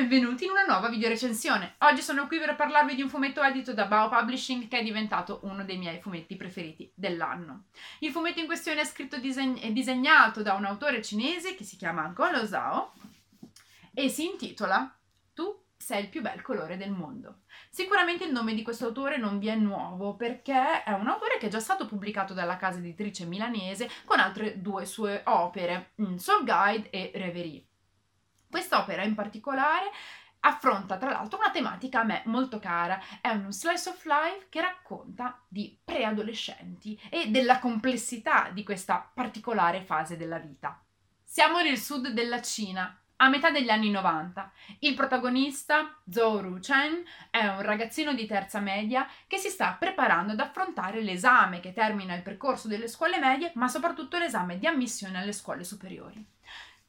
[0.00, 1.74] benvenuti in una nuova video recensione.
[1.80, 5.40] Oggi sono qui per parlarvi di un fumetto edito da Bao Publishing che è diventato
[5.42, 7.64] uno dei miei fumetti preferiti dell'anno.
[7.98, 12.06] Il fumetto in questione è scritto e disegnato da un autore cinese che si chiama
[12.14, 12.94] Golo Zhao
[13.92, 14.90] e si intitola
[15.34, 17.40] Tu sei il più bel colore del mondo.
[17.68, 21.48] Sicuramente il nome di questo autore non vi è nuovo perché è un autore che
[21.48, 26.88] è già stato pubblicato dalla casa editrice milanese con altre due sue opere, Soul Guide
[26.88, 27.64] e Reverie.
[28.50, 29.90] Quest'opera in particolare
[30.40, 34.60] affronta tra l'altro una tematica a me molto cara, è uno slice of life che
[34.60, 40.82] racconta di preadolescenti e della complessità di questa particolare fase della vita.
[41.22, 44.50] Siamo nel sud della Cina, a metà degli anni 90.
[44.80, 50.32] Il protagonista, Zhou Ru Chen, è un ragazzino di terza media che si sta preparando
[50.32, 55.18] ad affrontare l'esame che termina il percorso delle scuole medie, ma soprattutto l'esame di ammissione
[55.18, 56.26] alle scuole superiori.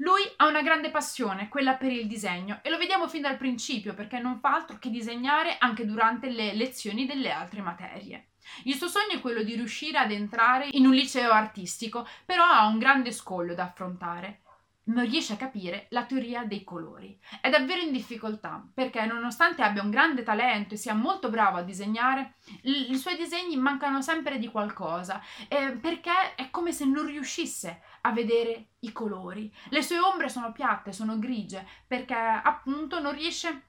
[0.00, 3.94] Lui ha una grande passione, quella per il disegno, e lo vediamo fin dal principio
[3.94, 8.28] perché non fa altro che disegnare anche durante le lezioni delle altre materie.
[8.64, 12.66] Il suo sogno è quello di riuscire ad entrare in un liceo artistico, però ha
[12.66, 14.42] un grande scoglio da affrontare
[14.88, 17.18] non riesce a capire la teoria dei colori.
[17.40, 21.62] È davvero in difficoltà perché nonostante abbia un grande talento e sia molto bravo a
[21.62, 27.80] disegnare, i suoi disegni mancano sempre di qualcosa, eh, perché è come se non riuscisse
[28.02, 29.52] a vedere i colori.
[29.70, 33.67] Le sue ombre sono piatte, sono grigie, perché appunto non riesce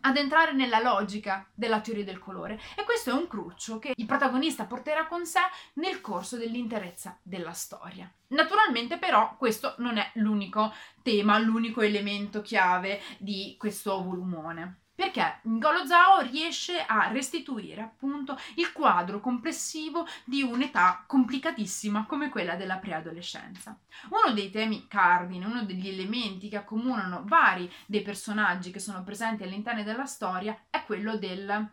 [0.00, 4.06] ad entrare nella logica della teoria del colore e questo è un cruccio che il
[4.06, 5.40] protagonista porterà con sé
[5.74, 8.10] nel corso dell'interezza della storia.
[8.28, 15.86] Naturalmente però questo non è l'unico tema, l'unico elemento chiave di questo volumone perché Ngolo
[15.86, 23.78] Zhao riesce a restituire appunto il quadro complessivo di un'età complicatissima come quella della preadolescenza.
[24.08, 29.42] Uno dei temi cardine, uno degli elementi che accomunano vari dei personaggi che sono presenti
[29.42, 31.70] all'interno della storia è quello del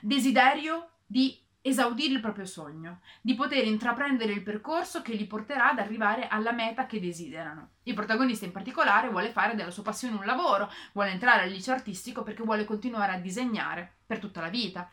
[0.00, 5.78] desiderio di esaudire il proprio sogno, di poter intraprendere il percorso che li porterà ad
[5.78, 7.70] arrivare alla meta che desiderano.
[7.84, 11.72] Il protagonista in particolare vuole fare della sua passione un lavoro, vuole entrare al liceo
[11.72, 14.90] artistico perché vuole continuare a disegnare per tutta la vita.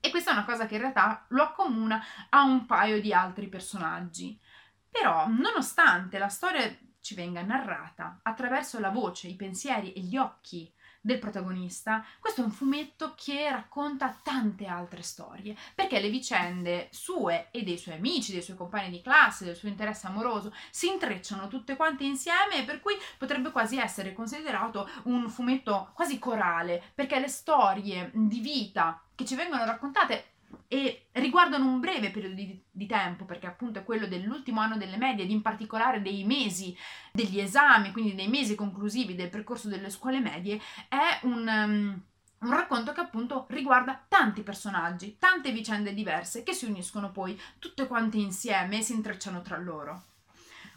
[0.00, 3.48] E questa è una cosa che in realtà lo accomuna a un paio di altri
[3.48, 4.40] personaggi.
[4.88, 6.66] Però, nonostante la storia
[7.00, 10.72] ci venga narrata attraverso la voce, i pensieri e gli occhi
[11.02, 17.48] del protagonista, questo è un fumetto che racconta tante altre storie, perché le vicende sue
[17.50, 21.48] e dei suoi amici, dei suoi compagni di classe, del suo interesse amoroso si intrecciano
[21.48, 27.28] tutte quante insieme, per cui potrebbe quasi essere considerato un fumetto quasi corale, perché le
[27.28, 30.32] storie di vita che ci vengono raccontate
[30.68, 34.96] e riguardano un breve periodo di, di, tempo, perché appunto è quello dell'ultimo anno delle
[34.96, 36.76] medie ed in particolare dei mesi
[37.12, 42.02] degli esami, quindi dei mesi conclusivi del percorso delle scuole medie, è un, um,
[42.40, 47.86] un racconto che appunto riguarda tanti personaggi, tante vicende diverse che si uniscono poi tutte
[47.86, 50.04] quante insieme e si intrecciano tra loro.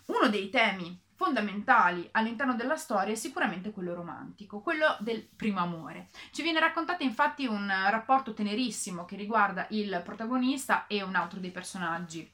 [0.07, 6.09] Uno dei temi fondamentali all'interno della storia è sicuramente quello romantico, quello del primo amore.
[6.31, 11.51] Ci viene raccontato infatti un rapporto tenerissimo che riguarda il protagonista e un altro dei
[11.51, 12.29] personaggi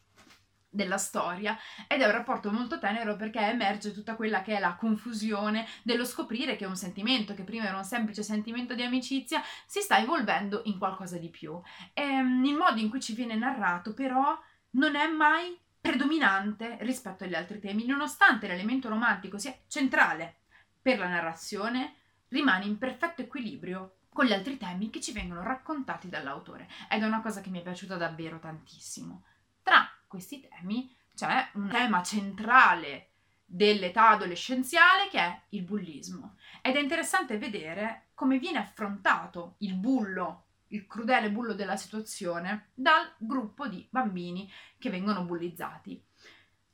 [0.71, 1.55] della storia
[1.87, 6.05] ed è un rapporto molto tenero perché emerge tutta quella che è la confusione dello
[6.05, 10.61] scoprire che un sentimento che prima era un semplice sentimento di amicizia si sta evolvendo
[10.65, 11.61] in qualcosa di più.
[11.93, 14.35] E, ehm, il modo in cui ci viene narrato però
[14.71, 20.41] non è mai predominante rispetto agli altri temi, nonostante l'elemento romantico sia centrale
[20.81, 21.95] per la narrazione,
[22.29, 27.05] rimane in perfetto equilibrio con gli altri temi che ci vengono raccontati dall'autore ed è
[27.05, 29.23] una cosa che mi è piaciuta davvero tantissimo.
[29.63, 33.11] Tra questi temi c'è un tema centrale
[33.45, 40.48] dell'età adolescenziale che è il bullismo ed è interessante vedere come viene affrontato il bullo
[40.69, 46.03] il crudele bullo della situazione dal gruppo di bambini che vengono bullizzati.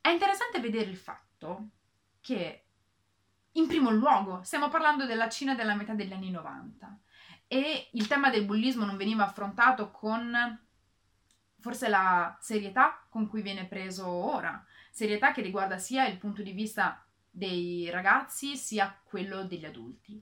[0.02, 1.70] È interessante vedere il fatto
[2.22, 2.66] che,
[3.54, 7.00] in primo luogo, stiamo parlando della Cina della metà degli anni 90
[7.48, 10.60] e il tema del bullismo non veniva affrontato con
[11.60, 16.52] forse la serietà con cui viene preso ora, serietà che riguarda sia il punto di
[16.52, 20.22] vista dei ragazzi sia quello degli adulti.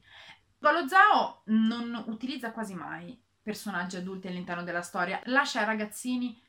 [0.57, 6.41] Paolo Zhao non utilizza quasi mai personaggi adulti all'interno della storia, lascia ai ragazzini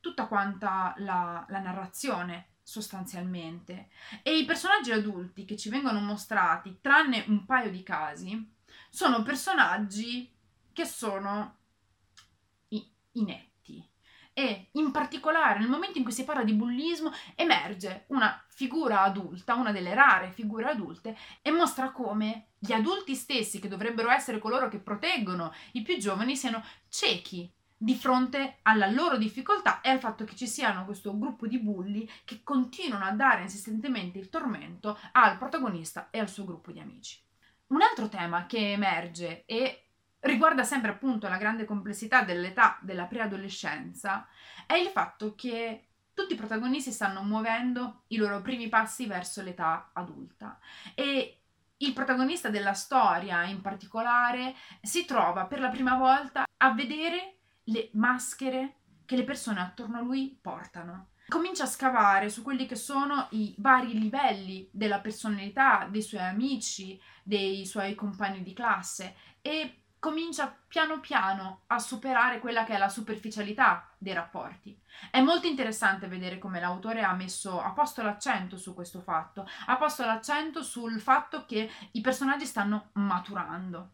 [0.00, 3.90] tutta quanta la, la narrazione sostanzialmente.
[4.22, 8.54] E i personaggi adulti che ci vengono mostrati, tranne un paio di casi,
[8.90, 10.34] sono personaggi
[10.72, 11.56] che sono
[13.12, 13.47] inetti
[14.38, 19.56] e in particolare nel momento in cui si parla di bullismo emerge una figura adulta,
[19.56, 24.68] una delle rare figure adulte e mostra come gli adulti stessi, che dovrebbero essere coloro
[24.68, 30.22] che proteggono i più giovani, siano ciechi di fronte alla loro difficoltà e al fatto
[30.22, 35.36] che ci siano questo gruppo di bulli che continuano a dare insistentemente il tormento al
[35.36, 37.20] protagonista e al suo gruppo di amici.
[37.68, 39.87] Un altro tema che emerge e
[40.20, 44.26] riguarda sempre appunto la grande complessità dell'età della preadolescenza
[44.66, 49.90] è il fatto che tutti i protagonisti stanno muovendo i loro primi passi verso l'età
[49.92, 50.58] adulta
[50.94, 51.38] e
[51.76, 57.90] il protagonista della storia in particolare si trova per la prima volta a vedere le
[57.92, 58.74] maschere
[59.04, 61.10] che le persone attorno a lui portano.
[61.28, 67.00] Comincia a scavare su quelli che sono i vari livelli della personalità dei suoi amici,
[67.22, 72.88] dei suoi compagni di classe e comincia piano piano a superare quella che è la
[72.88, 74.78] superficialità dei rapporti.
[75.10, 79.76] È molto interessante vedere come l'autore ha messo, ha posto l'accento su questo fatto, ha
[79.76, 83.90] posto l'accento sul fatto che i personaggi stanno maturando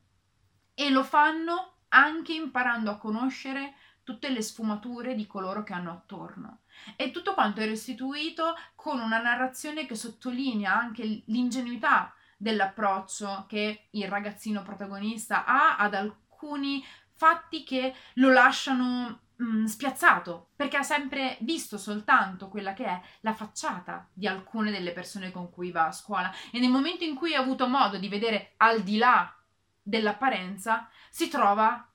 [0.74, 6.60] e lo fanno anche imparando a conoscere tutte le sfumature di coloro che hanno attorno.
[6.96, 14.08] E tutto quanto è restituito con una narrazione che sottolinea anche l'ingenuità dell'approccio che il
[14.08, 21.78] ragazzino protagonista ha ad alcuni fatti che lo lasciano mm, spiazzato perché ha sempre visto
[21.78, 26.32] soltanto quella che è la facciata di alcune delle persone con cui va a scuola
[26.50, 29.34] e nel momento in cui ha avuto modo di vedere al di là
[29.82, 31.86] dell'apparenza, si trova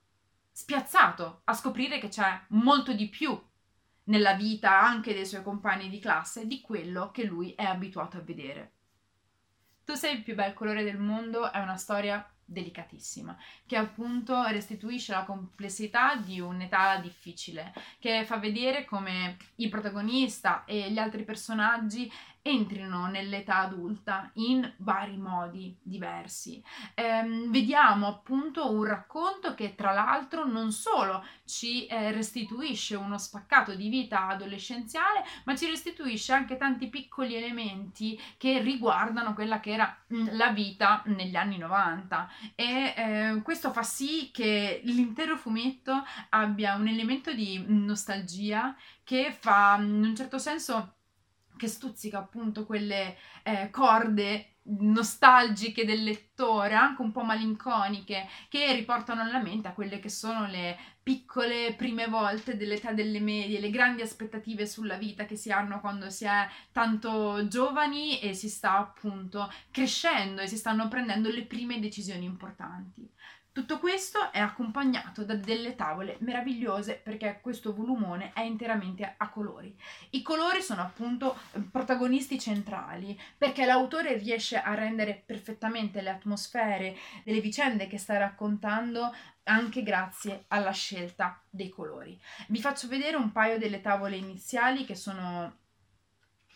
[0.52, 3.38] spiazzato a scoprire che c'è molto di più
[4.04, 8.20] nella vita anche dei suoi compagni di classe di quello che lui è abituato a
[8.20, 8.72] vedere.
[9.90, 15.12] Tu sei il più bel colore del mondo è una storia delicatissima, che appunto restituisce
[15.12, 22.10] la complessità di un'età difficile, che fa vedere come il protagonista e gli altri personaggi
[22.42, 26.62] entrino nell'età adulta in vari modi diversi.
[26.94, 33.74] Ehm, vediamo appunto un racconto che tra l'altro non solo ci eh, restituisce uno spaccato
[33.74, 39.96] di vita adolescenziale, ma ci restituisce anche tanti piccoli elementi che riguardano quella che era
[40.08, 46.88] la vita negli anni 90 e eh, questo fa sì che l'intero fumetto abbia un
[46.88, 50.94] elemento di nostalgia che fa in un certo senso
[51.56, 59.22] che stuzzica appunto quelle eh, corde nostalgiche del lettore, anche un po' malinconiche, che riportano
[59.22, 64.02] alla mente a quelle che sono le piccole prime volte dell'età delle medie, le grandi
[64.02, 69.50] aspettative sulla vita che si hanno quando si è tanto giovani e si sta appunto
[69.70, 73.10] crescendo e si stanno prendendo le prime decisioni importanti.
[73.60, 79.78] Tutto questo è accompagnato da delle tavole meravigliose perché questo volumone è interamente a colori.
[80.12, 86.96] I colori sono appunto eh, protagonisti centrali perché l'autore riesce a rendere perfettamente le atmosfere
[87.22, 92.18] delle vicende che sta raccontando anche grazie alla scelta dei colori.
[92.48, 95.58] Vi faccio vedere un paio delle tavole iniziali che sono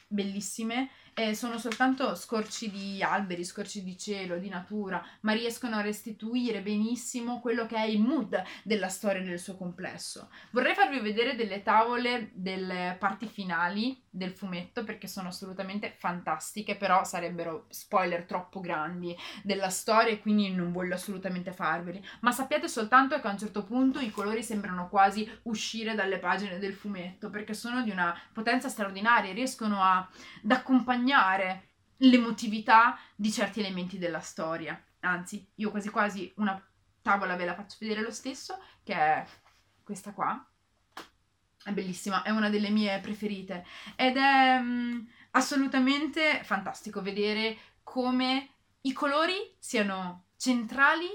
[0.08, 5.80] bellissime eh, sono soltanto scorci di alberi, scorci di cielo, di natura, ma riescono a
[5.80, 10.28] restituire benissimo quello che è il mood della storia nel suo complesso.
[10.50, 17.04] Vorrei farvi vedere delle tavole delle parti finali del fumetto perché sono assolutamente fantastiche, però
[17.04, 22.04] sarebbero spoiler troppo grandi della storia e quindi non voglio assolutamente farveli.
[22.20, 26.58] Ma sappiate soltanto che a un certo punto i colori sembrano quasi uscire dalle pagine
[26.58, 30.06] del fumetto perché sono di una potenza straordinaria, riescono ad
[30.50, 31.68] accompagnare accompagnare
[31.98, 34.82] l'emotività di certi elementi della storia.
[35.00, 36.60] Anzi, io quasi quasi una
[37.02, 39.26] tavola ve la faccio vedere lo stesso, che è
[39.82, 40.44] questa qua.
[41.62, 43.64] È bellissima, è una delle mie preferite
[43.96, 48.48] ed è um, assolutamente fantastico vedere come
[48.82, 51.08] i colori siano centrali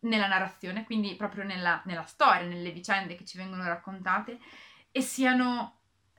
[0.00, 4.38] nella narrazione, quindi proprio nella, nella storia, nelle vicende che ci vengono raccontate
[4.92, 5.75] e siano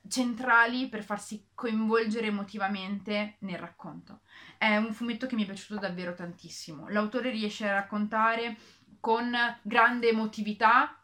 [0.10, 4.22] centrali per farsi coinvolgere emotivamente nel racconto.
[4.58, 6.88] È un fumetto che mi è piaciuto davvero tantissimo.
[6.90, 8.58] L'autore riesce a raccontare
[9.00, 11.02] con grande emotività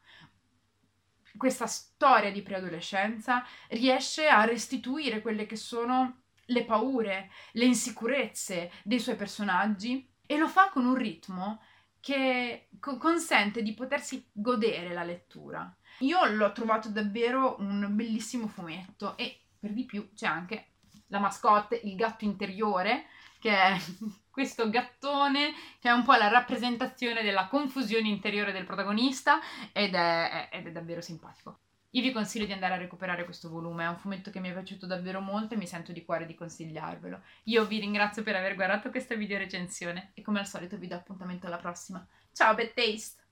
[1.37, 8.99] questa storia di preadolescenza, riesce a restituire quelle che sono le paure, le insicurezze dei
[8.99, 11.61] suoi personaggi e lo fa con un ritmo
[12.03, 15.73] che co- consente di potersi godere la lettura.
[15.99, 20.71] Io l'ho trovato davvero un bellissimo fumetto e per di più c'è anche
[21.07, 23.05] la mascotte, il gatto interiore,
[23.39, 23.77] che è
[24.29, 29.39] questo gattone che è un po' la rappresentazione della confusione interiore del protagonista
[29.71, 31.59] ed è, ed è davvero simpatico.
[31.95, 34.51] Io vi consiglio di andare a recuperare questo volume, è un fumetto che mi è
[34.51, 37.21] piaciuto davvero molto e mi sento di cuore di consigliarvelo.
[37.43, 40.95] Io vi ringrazio per aver guardato questa video recensione e come al solito vi do
[40.95, 42.03] appuntamento alla prossima.
[42.31, 43.22] Ciao Bad Taste!